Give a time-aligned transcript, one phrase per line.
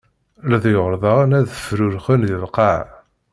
[0.49, 2.91] Leḍyur daɣen ad fṛuṛxen di lqaɛa.